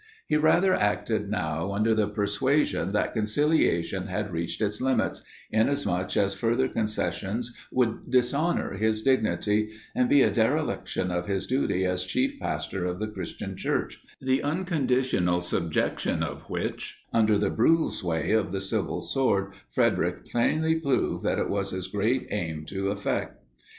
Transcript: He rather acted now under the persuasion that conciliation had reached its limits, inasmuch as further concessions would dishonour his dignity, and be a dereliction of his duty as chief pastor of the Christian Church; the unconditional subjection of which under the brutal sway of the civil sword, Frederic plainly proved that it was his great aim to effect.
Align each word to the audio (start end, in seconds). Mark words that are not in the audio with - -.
He 0.25 0.35
rather 0.35 0.73
acted 0.73 1.29
now 1.29 1.71
under 1.73 1.93
the 1.93 2.07
persuasion 2.07 2.91
that 2.91 3.13
conciliation 3.13 4.07
had 4.07 4.31
reached 4.31 4.59
its 4.59 4.81
limits, 4.81 5.21
inasmuch 5.51 6.17
as 6.17 6.33
further 6.33 6.67
concessions 6.67 7.53
would 7.71 8.09
dishonour 8.09 8.73
his 8.73 9.03
dignity, 9.03 9.73
and 9.93 10.09
be 10.09 10.23
a 10.23 10.31
dereliction 10.31 11.11
of 11.11 11.27
his 11.27 11.45
duty 11.45 11.85
as 11.85 12.03
chief 12.03 12.39
pastor 12.39 12.83
of 12.83 12.97
the 12.97 13.09
Christian 13.09 13.55
Church; 13.55 14.01
the 14.19 14.41
unconditional 14.41 15.39
subjection 15.39 16.23
of 16.23 16.49
which 16.49 17.03
under 17.13 17.37
the 17.37 17.51
brutal 17.51 17.91
sway 17.91 18.31
of 18.31 18.51
the 18.51 18.59
civil 18.61 19.01
sword, 19.01 19.53
Frederic 19.69 20.25
plainly 20.25 20.79
proved 20.79 21.23
that 21.25 21.37
it 21.37 21.47
was 21.47 21.69
his 21.69 21.85
great 21.85 22.25
aim 22.31 22.65
to 22.65 22.87
effect. 22.87 23.37